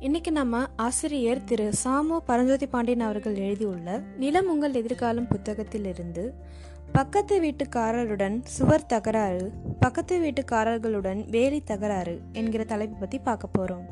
[0.00, 6.32] இன்னைக்கு நம்ம ஆசிரியர் திரு சாமு பரஞ்சோதி பாண்டியன் அவர்கள் எழுதியுள்ள நிலம் உங்கள் எதிர்காலம் புத்தகத்திலிருந்து
[6.92, 13.84] பக்கத்து வீட்டுக்காரருடன் சுவர் தகராறு பக்கத்து வீட்டுக்காரர்களுடன் வேலி தகராறு என்கிற தலைப்பு பத்தி பார்க்க போறோம்.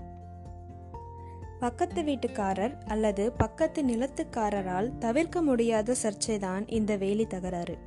[1.60, 7.78] பக்கத்து வீட்டுக்காரர் அல்லது பக்கத்து நிலத்துக்காரரால் தவிர்க்க முடியாத சர்ச்சைதான் இந்த வேலி தகராறு.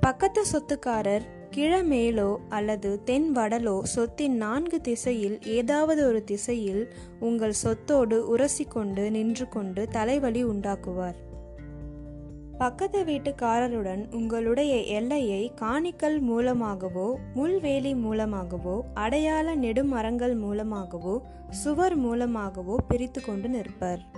[0.00, 9.10] பக்கத்து சொத்துக்காரர் கிழமேலோ அல்லது தென் வடலோ சொத்தின் நான்கு திசையில் ஏதாவது ஒரு திசையில் உங்கள் சொத்தோடு உரசிக்கொண்டு
[9.10, 11.18] நின்று கொண்டு தலைவலி உண்டாக்குவார்.
[12.58, 23.48] பக்கத்து வீட்டுக்காரருடன் உங்களுடைய எல்லையை காணிக்கல் மூலமாகவோ முள்வேலி மூலமாகவோ அடையாள நெடுமரங்கள் மூலமாகவோ சுவர் மூலமாகவோ பிரித்து கொண்டு
[23.48, 24.17] நிற்பர்.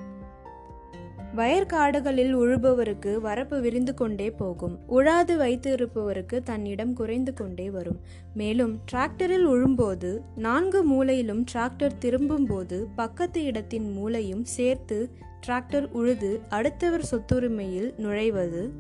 [1.36, 4.78] வயற்காடுகளில் உழுபவருக்கு வரப்பு விரிந்து கொண்டே போகும்.
[4.88, 8.00] உழாது வைத்து இருப்பவருக்கு தன்னிடம் குறைந்து கொண்டே வரும்.
[8.34, 15.10] மேலும் டிராக்டரில் உழும்போது நான்கு மூலையிலும் டிராக்டர் திரும்பும் போது பக்கத்து இடத்தின் மூலையும் சேர்த்து
[15.46, 18.70] டிராக்டர் உழுது அடுத்தவர் சொத்துரிமையில் நுழைவது.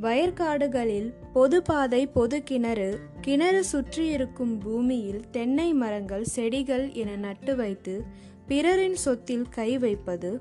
[0.00, 8.04] வயற்காடுகளில் பொது பாதை பொது கிணறு கிணறு சுற்றி இருக்கும் பூமியில் தென்னை மரங்கள் செடிகள் என நட்டு வைத்து
[8.48, 10.38] பிறரின் சொத்தில் கை வைப்பது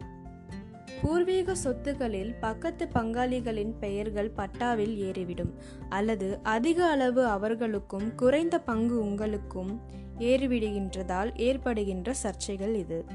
[1.01, 5.53] பூர்வீக சொத்துகளில் பக்கத்து பங்காளிகளின் பெயர்கள் பட்டாவில் ஏறிவிடும்
[5.89, 9.81] அல்லது அதிக அளவு அவர்களுக்கும் குறைந்த பங்கு உங்களுக்கும்
[10.19, 13.05] ஏறிவிடுகின்றதால் ஏற்படுகின்ற சர்ச்சைகள் இது.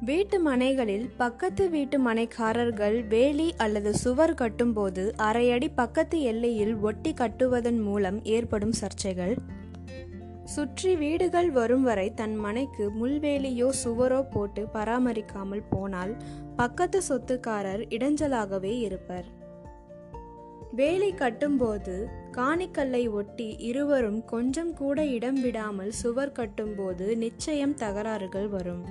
[0.00, 8.24] வீட்டு மனைகளில் பக்கத்து வீட்டு மனைக்காரர்கள் வேலி அல்லது சுவர் கட்டும்போது அரையடி பக்கத்து எல்லையில் ஒட்டி கட்டுவதன் மூலம்
[8.24, 9.36] ஏற்படும் சர்ச்சைகள்.
[10.54, 16.12] சுற்றி வீடுகள் வரும் வரை தன் மனைக்கு முள்வேலியோ சுவரோ போட்டு பராமரிக்காமல் போனால்
[16.56, 19.28] பக்கத்து சொத்துக்காரர் இடைஞ்சலாகவே இருப்பர்.
[20.72, 21.96] வேலி கட்டும்போது
[22.32, 28.84] காணிக்கல்லை ஒட்டி இருவரும் கொஞ்சம் கூட இடம் விடாமல் சுவர் கட்டும்போது நிச்சயம் தகராறுகள் வரும்.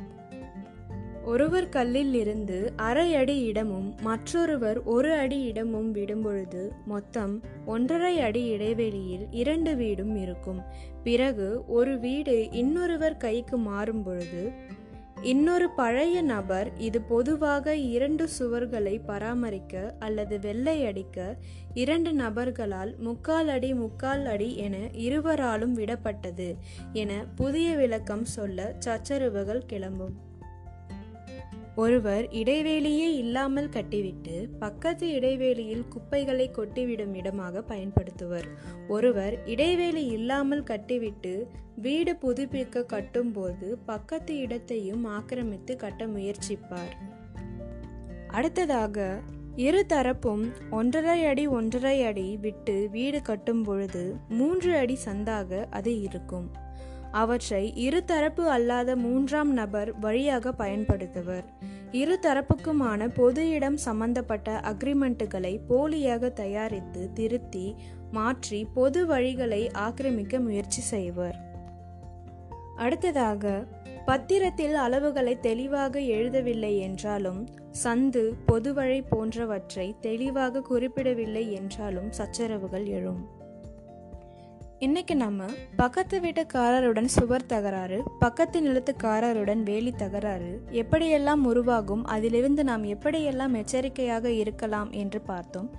[1.28, 7.34] ஒருவர் கல்லில் இருந்து அரை அடி இடமும் மற்றொருவர் ஒரு அடி இடமும் விடும்பொழுது மொத்தம்
[7.66, 10.62] ஒன்றரை அடி இடைவெளியில் இரண்டு வீடும் இருக்கும்.
[11.04, 14.44] பிறகு ஒரு வீடு இன்னொருவர் கைக்கு மாறும் பொழுது
[15.22, 21.18] இன்னொரு பழைய நபர் இது பொதுவாக இரண்டு சுவர்களை பராமரிக்க அல்லது வெள்ளை அடிக்க
[21.74, 24.78] இரண்டு நபர்களால் முக்கால் அடி முக்கால் அடி என
[25.08, 26.50] இருவராலும் விடப்பட்டது
[26.94, 30.16] என புதிய விளக்கம் சொல்ல சச்சரவுகள் கிளம்பும்.
[31.82, 38.48] ஒருவர் இடைவேளியே இல்லாமல் கட்டிவிட்டு பக்கத்து இடைவேளியில் குப்பைகளை கொட்டிவிடும் இடமாக பயன்படுத்துவர்.
[38.88, 46.94] ஒருவர் இடைவேளி இல்லாமல் கட்டிவிட்டு வீடு புதுப்பிக்க கட்டும்போது பக்கத்து இடத்தையும் ஆக்கிரமித்து கட்ட முயற்சிப்பார்.
[48.28, 49.20] அடுத்ததாக
[49.56, 56.48] இரு தரப்பும் ஒன்றரை அடி ஒன்றரை அடி விட்டு வீடு கட்டும் பொழுது மூன்று அடி சந்தாக அது இருக்கும்.
[57.12, 61.44] அவற்றை இருதரப்பு அல்லாத மூன்றாம் நபர் வழியாக பயன்படுத்துவர்.
[61.92, 67.76] இரு தரப்புக்குமான பொது இடம் சம்பந்தப்பட்ட அக்ரிமெண்ட்டுகளை போலியாக தயாரித்து திருத்தி
[68.12, 71.46] மாற்றி பொது வழிகளை ஆக்கிரமிக்க முயற்சி செய்வர்.
[72.76, 73.64] அடுத்ததாக
[74.06, 77.48] பத்திரத்தில் அளவுகளை தெளிவாக எழுதவில்லை என்றாலும்
[77.84, 83.37] சந்து பொதுவழி போன்றவற்றை தெளிவாக குறிப்பிடவில்லை என்றாலும் சச்சரவுகள் எழும்.
[84.86, 85.46] இன்னைக்கு நம்ம
[85.80, 90.52] பக்கத்து வீட்டுக்காரருடன் சுவர் தகராறு பக்கத்து நிலத்துக்காரருடன் வேலி தகராறு
[90.82, 95.70] எப்படியெல்லாம் உருவாகும் அதிலிருந்து நாம் எப்படியெல்லாம் எச்சரிக்கையாக இருக்கலாம் என்று பார்த்தோம்.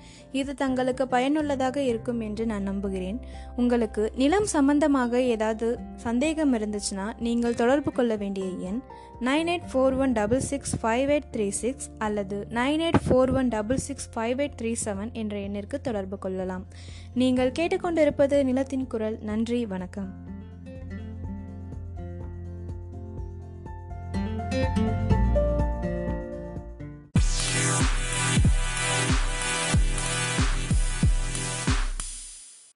[0.40, 3.20] இது தங்களுக்கு பயனுள்ளதாக இருக்கும் என்று நான் நம்புகிறேன்.
[3.56, 5.68] உங்களுக்கு நிலம் சம்பந்தமாக ஏதாவது
[6.06, 8.82] சந்தேகம் இருந்துச்சுன்னா நீங்கள் தொடர்பு கொள்ள வேண்டிய எண்
[9.26, 13.48] nine eight four one double six five eight three six அல்லது nine eight four one
[13.54, 16.66] double six five eight three seven என்ற எண்ணிற்கு தொடர்பு கொள்ளலாம்.
[17.14, 19.18] நீங்கள் கேட்டுக்கொண்டிருப்பது நிலத்தின் மனதின் குரல்.
[19.20, 20.26] நன்றி வணக்கம்.
[24.50, 25.07] thank you